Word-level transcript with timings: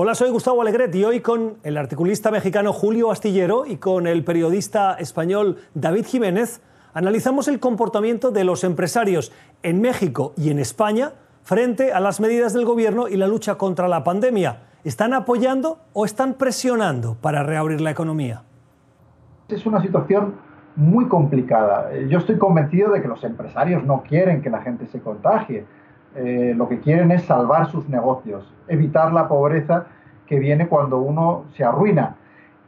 Hola, 0.00 0.14
soy 0.14 0.30
Gustavo 0.30 0.62
Alegret 0.62 0.94
y 0.94 1.02
hoy 1.02 1.18
con 1.18 1.56
el 1.64 1.76
articulista 1.76 2.30
mexicano 2.30 2.72
Julio 2.72 3.10
Astillero 3.10 3.66
y 3.66 3.78
con 3.78 4.06
el 4.06 4.22
periodista 4.22 4.94
español 4.94 5.56
David 5.74 6.06
Jiménez 6.06 6.62
analizamos 6.94 7.48
el 7.48 7.58
comportamiento 7.58 8.30
de 8.30 8.44
los 8.44 8.62
empresarios 8.62 9.32
en 9.64 9.80
México 9.80 10.34
y 10.36 10.50
en 10.50 10.60
España 10.60 11.14
frente 11.42 11.92
a 11.92 11.98
las 11.98 12.20
medidas 12.20 12.52
del 12.52 12.64
gobierno 12.64 13.08
y 13.08 13.16
la 13.16 13.26
lucha 13.26 13.56
contra 13.56 13.88
la 13.88 14.04
pandemia. 14.04 14.60
¿Están 14.84 15.14
apoyando 15.14 15.80
o 15.94 16.04
están 16.04 16.34
presionando 16.34 17.16
para 17.20 17.42
reabrir 17.42 17.80
la 17.80 17.90
economía? 17.90 18.44
Es 19.48 19.66
una 19.66 19.82
situación 19.82 20.36
muy 20.76 21.08
complicada. 21.08 21.90
Yo 22.08 22.18
estoy 22.18 22.38
convencido 22.38 22.92
de 22.92 23.02
que 23.02 23.08
los 23.08 23.24
empresarios 23.24 23.82
no 23.82 24.04
quieren 24.04 24.42
que 24.42 24.50
la 24.50 24.62
gente 24.62 24.86
se 24.86 25.00
contagie 25.00 25.66
eh, 26.14 26.54
lo 26.56 26.68
que 26.68 26.80
quieren 26.80 27.10
es 27.10 27.22
salvar 27.22 27.70
sus 27.70 27.88
negocios, 27.88 28.52
evitar 28.66 29.12
la 29.12 29.28
pobreza 29.28 29.86
que 30.26 30.38
viene 30.38 30.68
cuando 30.68 30.98
uno 30.98 31.44
se 31.54 31.64
arruina. 31.64 32.16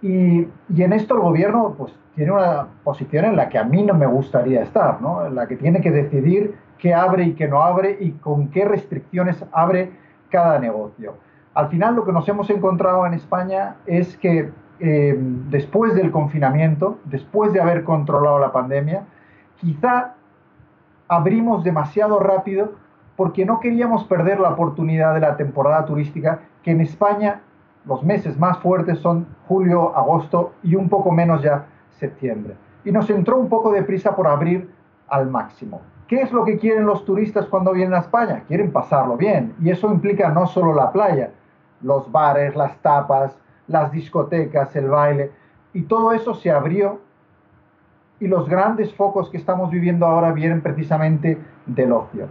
Y, 0.00 0.46
en 0.76 0.92
esto 0.92 1.14
el 1.14 1.20
gobierno 1.20 1.74
pues, 1.76 1.92
tiene 2.14 2.32
una 2.32 2.68
posición 2.84 3.24
en 3.24 3.36
la 3.36 3.48
que 3.48 3.58
a 3.58 3.64
mí 3.64 3.82
no 3.82 3.94
me 3.94 4.06
gustaría 4.06 4.62
estar, 4.62 5.00
¿no? 5.00 5.26
en 5.26 5.34
la 5.34 5.48
que 5.48 5.56
tiene 5.56 5.80
que 5.80 5.90
decidir 5.90 6.54
qué 6.78 6.94
abre 6.94 7.24
y 7.24 7.34
qué 7.34 7.48
no 7.48 7.62
abre 7.62 7.96
y 8.00 8.12
con 8.12 8.48
qué 8.48 8.64
restricciones 8.64 9.44
abre 9.52 9.92
cada 10.30 10.58
negocio. 10.58 11.14
Al 11.54 11.68
final 11.68 11.96
lo 11.96 12.04
que 12.04 12.12
nos 12.12 12.28
hemos 12.28 12.48
encontrado 12.50 13.04
en 13.06 13.14
España 13.14 13.76
es 13.86 14.16
que 14.16 14.50
eh, 14.80 15.16
después 15.50 15.94
del 15.94 16.12
confinamiento, 16.12 16.98
después 17.04 17.52
de 17.52 17.60
haber 17.60 17.82
controlado 17.82 18.38
la 18.38 18.52
pandemia, 18.52 19.02
quizá 19.60 20.14
abrimos 21.08 21.64
demasiado 21.64 22.20
rápido 22.20 22.72
porque 23.18 23.44
no 23.44 23.58
queríamos 23.58 24.04
perder 24.04 24.38
la 24.38 24.50
oportunidad 24.50 25.12
de 25.12 25.18
la 25.18 25.36
temporada 25.36 25.84
turística, 25.84 26.38
que 26.62 26.70
en 26.70 26.80
España 26.80 27.40
los 27.84 28.04
meses 28.04 28.38
más 28.38 28.58
fuertes 28.58 29.00
son 29.00 29.26
julio, 29.48 29.96
agosto 29.96 30.52
y 30.62 30.76
un 30.76 30.88
poco 30.88 31.10
menos 31.10 31.42
ya 31.42 31.66
septiembre. 31.98 32.54
Y 32.84 32.92
nos 32.92 33.10
entró 33.10 33.36
un 33.36 33.48
poco 33.48 33.72
de 33.72 33.82
prisa 33.82 34.14
por 34.14 34.28
abrir 34.28 34.70
al 35.08 35.28
máximo. 35.28 35.80
¿Qué 36.06 36.22
es 36.22 36.30
lo 36.30 36.44
que 36.44 36.58
quieren 36.58 36.86
los 36.86 37.04
turistas 37.04 37.46
cuando 37.46 37.72
vienen 37.72 37.94
a 37.94 37.98
España? 37.98 38.44
Quieren 38.46 38.70
pasarlo 38.70 39.16
bien. 39.16 39.52
Y 39.60 39.70
eso 39.70 39.90
implica 39.90 40.28
no 40.28 40.46
solo 40.46 40.72
la 40.72 40.92
playa, 40.92 41.32
los 41.82 42.12
bares, 42.12 42.54
las 42.54 42.76
tapas, 42.82 43.36
las 43.66 43.90
discotecas, 43.90 44.76
el 44.76 44.90
baile. 44.90 45.32
Y 45.72 45.82
todo 45.82 46.12
eso 46.12 46.34
se 46.36 46.52
abrió 46.52 47.00
y 48.20 48.28
los 48.28 48.48
grandes 48.48 48.94
focos 48.94 49.28
que 49.28 49.38
estamos 49.38 49.72
viviendo 49.72 50.06
ahora 50.06 50.30
vienen 50.30 50.60
precisamente 50.60 51.36
del 51.66 51.90
ocio. 51.90 52.28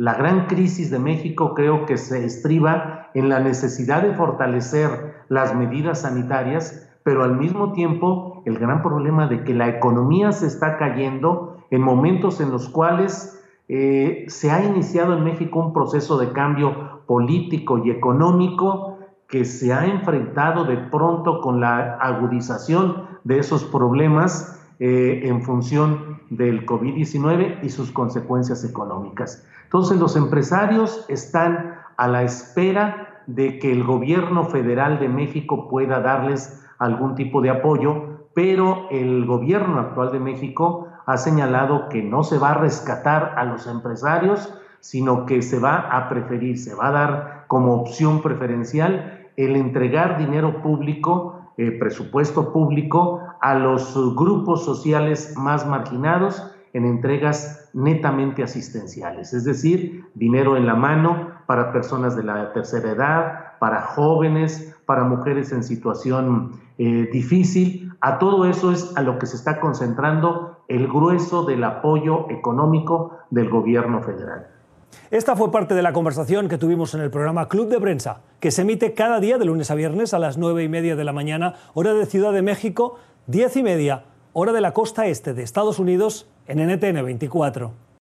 La 0.00 0.14
gran 0.14 0.46
crisis 0.46 0.90
de 0.90 0.98
México 0.98 1.52
creo 1.52 1.84
que 1.84 1.98
se 1.98 2.24
estriba 2.24 3.10
en 3.12 3.28
la 3.28 3.38
necesidad 3.38 4.00
de 4.00 4.14
fortalecer 4.14 5.24
las 5.28 5.54
medidas 5.54 6.00
sanitarias, 6.00 6.90
pero 7.02 7.22
al 7.22 7.36
mismo 7.36 7.74
tiempo 7.74 8.42
el 8.46 8.58
gran 8.58 8.82
problema 8.82 9.26
de 9.26 9.44
que 9.44 9.52
la 9.52 9.68
economía 9.68 10.32
se 10.32 10.46
está 10.46 10.78
cayendo 10.78 11.58
en 11.70 11.82
momentos 11.82 12.40
en 12.40 12.50
los 12.50 12.70
cuales 12.70 13.44
eh, 13.68 14.24
se 14.28 14.50
ha 14.50 14.64
iniciado 14.64 15.12
en 15.12 15.22
México 15.22 15.58
un 15.60 15.74
proceso 15.74 16.16
de 16.16 16.32
cambio 16.32 17.02
político 17.04 17.76
y 17.84 17.90
económico 17.90 18.96
que 19.28 19.44
se 19.44 19.74
ha 19.74 19.84
enfrentado 19.84 20.64
de 20.64 20.78
pronto 20.78 21.42
con 21.42 21.60
la 21.60 21.98
agudización 22.00 23.04
de 23.24 23.38
esos 23.38 23.64
problemas 23.64 24.59
eh, 24.82 25.28
en 25.28 25.42
función 25.42 26.22
del 26.30 26.64
COVID-19 26.64 27.58
y 27.62 27.68
sus 27.68 27.90
consecuencias 27.90 28.64
económicas. 28.64 29.46
Entonces 29.64 29.98
los 29.98 30.16
empresarios 30.16 31.04
están 31.08 31.74
a 31.98 32.08
la 32.08 32.22
espera 32.22 33.22
de 33.26 33.58
que 33.58 33.70
el 33.70 33.84
gobierno 33.84 34.44
federal 34.44 34.98
de 34.98 35.10
México 35.10 35.68
pueda 35.68 36.00
darles 36.00 36.64
algún 36.78 37.14
tipo 37.14 37.42
de 37.42 37.50
apoyo, 37.50 38.26
pero 38.32 38.88
el 38.90 39.26
gobierno 39.26 39.80
actual 39.80 40.12
de 40.12 40.20
México 40.20 40.88
ha 41.04 41.18
señalado 41.18 41.90
que 41.90 42.02
no 42.02 42.24
se 42.24 42.38
va 42.38 42.52
a 42.52 42.54
rescatar 42.54 43.34
a 43.36 43.44
los 43.44 43.66
empresarios, 43.66 44.52
sino 44.80 45.26
que 45.26 45.42
se 45.42 45.58
va 45.58 45.76
a 45.76 46.08
preferir, 46.08 46.58
se 46.58 46.74
va 46.74 46.88
a 46.88 46.92
dar 46.92 47.44
como 47.48 47.74
opción 47.74 48.22
preferencial 48.22 49.28
el 49.36 49.56
entregar 49.56 50.16
dinero 50.16 50.62
público, 50.62 51.52
eh, 51.58 51.70
presupuesto 51.72 52.52
público 52.52 53.20
a 53.40 53.54
los 53.54 53.94
grupos 54.14 54.64
sociales 54.64 55.34
más 55.36 55.66
marginados 55.66 56.42
en 56.72 56.84
entregas 56.84 57.68
netamente 57.72 58.42
asistenciales, 58.42 59.32
es 59.32 59.44
decir, 59.44 60.04
dinero 60.14 60.56
en 60.56 60.66
la 60.66 60.74
mano 60.74 61.30
para 61.46 61.72
personas 61.72 62.16
de 62.16 62.22
la 62.22 62.52
tercera 62.52 62.90
edad, 62.90 63.58
para 63.58 63.82
jóvenes, 63.82 64.76
para 64.86 65.04
mujeres 65.04 65.52
en 65.52 65.62
situación 65.62 66.52
eh, 66.78 67.08
difícil. 67.12 67.92
A 68.00 68.18
todo 68.18 68.46
eso 68.46 68.72
es 68.72 68.96
a 68.96 69.02
lo 69.02 69.18
que 69.18 69.26
se 69.26 69.36
está 69.36 69.60
concentrando 69.60 70.58
el 70.68 70.86
grueso 70.86 71.44
del 71.44 71.64
apoyo 71.64 72.30
económico 72.30 73.18
del 73.30 73.50
gobierno 73.50 74.02
federal. 74.02 74.46
Esta 75.10 75.36
fue 75.36 75.50
parte 75.50 75.74
de 75.74 75.82
la 75.82 75.92
conversación 75.92 76.48
que 76.48 76.58
tuvimos 76.58 76.94
en 76.94 77.00
el 77.00 77.10
programa 77.10 77.48
Club 77.48 77.68
de 77.68 77.80
Prensa, 77.80 78.20
que 78.38 78.50
se 78.50 78.62
emite 78.62 78.94
cada 78.94 79.20
día 79.20 79.38
de 79.38 79.44
lunes 79.44 79.70
a 79.70 79.74
viernes 79.74 80.14
a 80.14 80.18
las 80.18 80.38
nueve 80.38 80.62
y 80.62 80.68
media 80.68 80.96
de 80.96 81.04
la 81.04 81.12
mañana, 81.12 81.54
hora 81.74 81.94
de 81.94 82.06
Ciudad 82.06 82.32
de 82.32 82.42
México, 82.42 82.96
diez 83.30 83.56
y 83.56 83.62
media 83.62 84.06
hora 84.32 84.52
de 84.52 84.60
la 84.60 84.72
costa 84.72 85.06
este 85.06 85.34
de 85.34 85.44
Estados 85.44 85.78
Unidos 85.78 86.28
en 86.48 86.58
NTN 86.58 87.04
24. 87.04 87.72